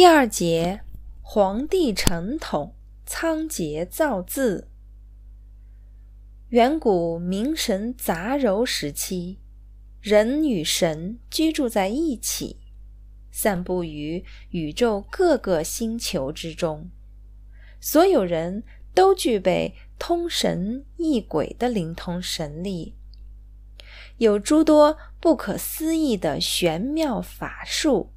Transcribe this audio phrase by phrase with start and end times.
[0.00, 0.80] 第二节，
[1.20, 4.70] 黄帝成统，仓颉造字。
[6.48, 9.40] 远古冥神杂糅时期，
[10.00, 12.60] 人与神居住在一起，
[13.30, 16.88] 散布于宇宙各个星球之中。
[17.78, 18.64] 所有人
[18.94, 22.94] 都具备通神异鬼的灵通神力，
[24.16, 28.14] 有诸多不可思议的玄妙法术。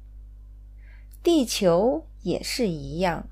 [1.24, 3.30] 地球也是一样，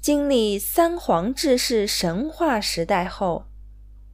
[0.00, 3.46] 经历三皇治世神话时代后。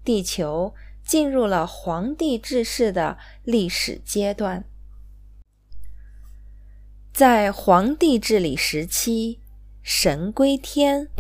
[0.02, 4.64] 地球进入了皇帝治世的历史阶段。
[7.12, 9.40] 在皇帝治理时期，
[9.82, 11.10] 神归天，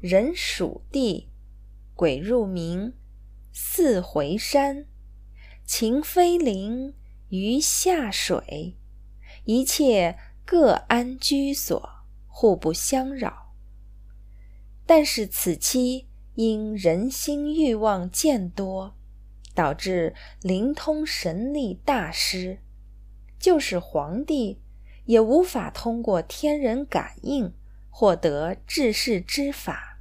[0.00, 1.28] 人属地，
[1.94, 2.94] 鬼入冥，
[3.52, 4.86] 四回山，
[5.64, 6.94] 禽飞灵，
[7.28, 8.76] 鱼下水，
[9.44, 11.90] 一切各安居所，
[12.26, 13.54] 互不相扰。
[14.86, 16.08] 但是此期。
[16.36, 18.96] 因人心欲望渐多，
[19.54, 22.58] 导致灵通神力大失，
[23.38, 24.60] 就是皇帝
[25.04, 27.54] 也无法通过天人感应
[27.88, 30.00] 获得治世之法，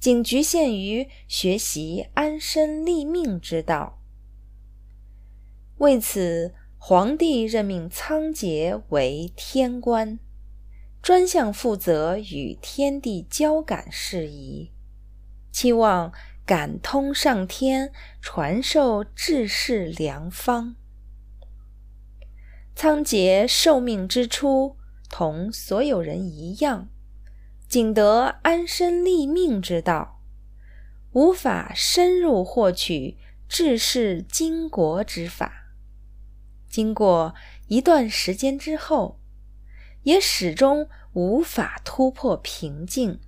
[0.00, 4.00] 仅局限于学习安身立命之道。
[5.76, 6.54] 为此，
[6.86, 10.18] 皇帝任命仓颉为天官，
[11.00, 14.70] 专项负责与天地交感事宜。
[15.50, 16.12] 期望
[16.44, 20.76] 感通上天，传授治世良方。
[22.74, 24.76] 仓颉受命之初，
[25.08, 26.90] 同所有人一样，
[27.66, 30.20] 仅得安身立命之道，
[31.12, 33.16] 无法深入获取
[33.48, 35.62] 治世经国之法。
[36.74, 37.36] 经过
[37.68, 39.20] 一段时间之后，
[40.02, 43.20] 也始终无法突破瓶颈。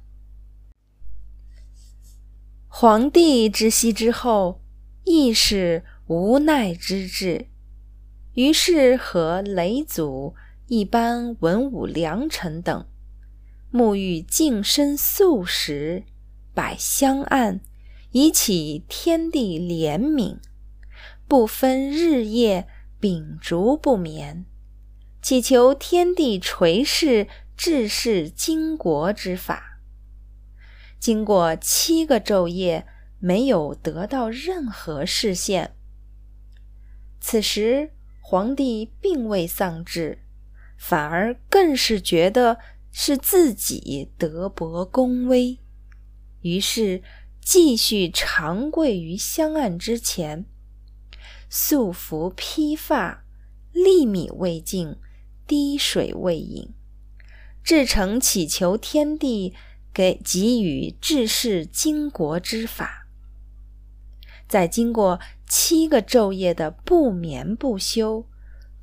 [2.66, 4.60] 皇帝知悉之后，
[5.04, 7.46] 亦是无奈之至，
[8.34, 10.34] 于是和雷祖
[10.66, 12.88] 一般文武良臣等，
[13.72, 16.02] 沐浴净身素食，
[16.52, 17.60] 摆香案，
[18.10, 20.38] 以启天地怜悯，
[21.28, 22.66] 不分日夜，
[22.98, 24.46] 秉烛不眠，
[25.20, 29.80] 祈求天地垂示治世经国之法。
[30.98, 32.86] 经过七个昼夜，
[33.18, 35.76] 没有得到任何实现。
[37.20, 37.90] 此时，
[38.20, 40.20] 皇帝并未丧志，
[40.78, 42.58] 反而更是觉得
[42.90, 45.58] 是自己德薄功微，
[46.40, 47.02] 于是
[47.40, 50.46] 继续长跪于香案之前，
[51.58, 53.24] 素服披发，
[53.72, 54.96] 粒米未进，
[55.46, 56.74] 滴水未饮，
[57.64, 59.54] 至诚祈求天地。
[59.94, 63.08] 给给予治世经国之法，
[64.46, 65.18] 在经过
[65.48, 68.26] 七个昼夜的不眠不休，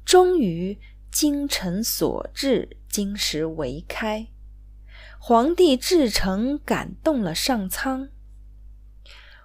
[0.03, 0.79] 终于
[1.11, 4.25] 精诚所至，金石为开。
[5.19, 8.09] 皇帝至诚感动了上苍，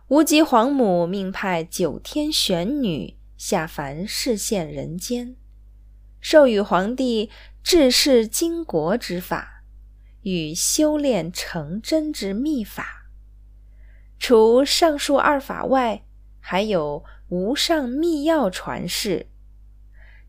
[0.07, 5.37] 无极皇母命派九天玄女下凡示现人间，
[6.21, 7.31] 授予皇帝
[7.63, 9.55] 治世经国之法。
[10.23, 13.07] 与修炼成真之秘法，
[14.19, 16.03] 除上述二法外，
[16.41, 19.29] 还有无上秘药传世。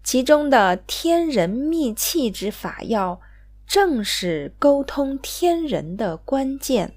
[0.03, 3.19] 其中的天人秘器之法药，
[3.67, 6.93] 正是沟通天人的关键。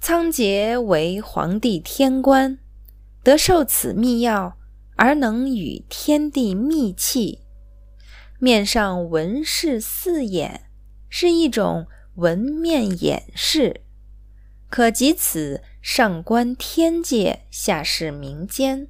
[0.00, 2.58] 仓颉为皇帝天官，
[3.22, 4.56] 得受此秘药，
[4.96, 7.40] 而能与天地密契。
[8.38, 10.70] 面上纹饰四眼，
[11.08, 13.82] 是一种纹面掩饰，
[14.68, 18.88] 可及此上观天界，下视民间，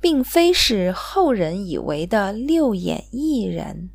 [0.00, 3.90] 并非是后人以为的六眼异人。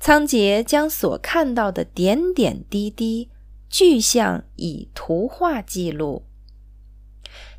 [0.00, 3.30] 仓颉将所看到的点点滴滴
[3.68, 6.24] 具象以图画记录，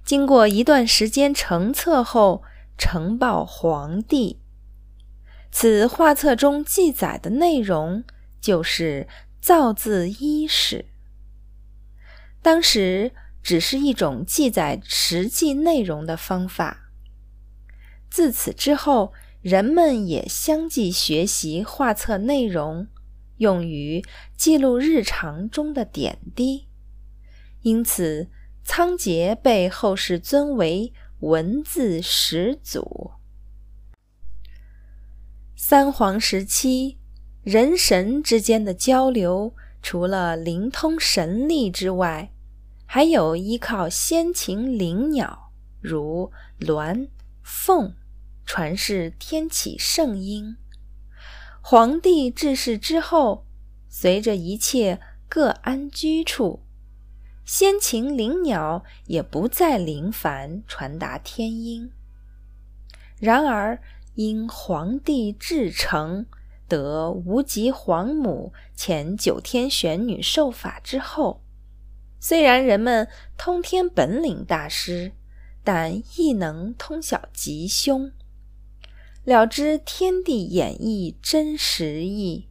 [0.04, 2.44] 经过一段时间成册后，
[2.78, 4.42] 呈报皇帝。
[5.52, 8.04] 此画册中记载的内容
[8.42, 9.08] 就是
[9.40, 10.86] 造字伊始，
[12.42, 13.12] 当时
[13.42, 16.90] 只是一种记载实际内容的方法。
[18.10, 22.88] 自此之后，人们也相继学习画册内容，
[23.38, 24.04] 用于
[24.36, 26.68] 记录日常中的点滴。
[27.62, 28.30] 因此，
[28.66, 33.12] 仓颉被后世尊为文字始祖。
[35.56, 36.98] 三皇时期，
[37.44, 42.32] 人神之间的交流，除了灵通神力之外，
[42.86, 45.52] 还有依靠先禽灵鸟，
[45.82, 47.10] 如鸾、
[47.44, 47.96] 凤，
[48.46, 50.56] 传世天启圣音。
[51.62, 53.46] 皇帝治世之后，
[53.88, 55.00] 随着一切
[55.30, 56.62] 各安居处，
[57.46, 61.92] 先秦灵鸟也不再临凡传达天音。
[63.20, 63.82] 然而，
[64.16, 66.26] 因皇帝至诚，
[66.68, 71.44] 得无极皇母前九天玄女授法之后，
[72.20, 73.08] 虽然人们
[73.38, 75.12] 通天本领大失，
[75.64, 78.12] 但亦能通晓吉凶，
[79.24, 82.48] 了知天地演绎真实意，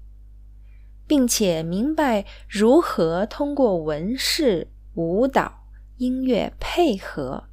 [1.07, 5.67] 并且明白如何通过文饰、舞蹈、
[5.97, 7.45] 音乐配合，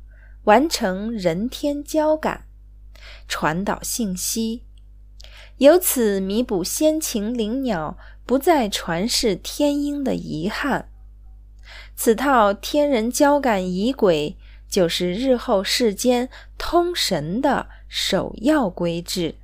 [0.43, 2.45] 完成人天交感。
[3.27, 4.63] 传导信息，
[5.57, 10.89] 由此弥补先秦灵鸟不再传世天音的遗憾。
[11.95, 14.37] 此套天人交感仪轨，
[14.67, 19.35] 就是日后世间通神的首要规制。